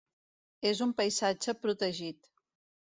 [0.69, 2.37] És un paisatge protegit.